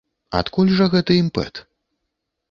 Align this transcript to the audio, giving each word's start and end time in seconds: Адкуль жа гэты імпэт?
Адкуль 0.37 0.71
жа 0.79 0.87
гэты 0.93 1.17
імпэт? 1.23 1.61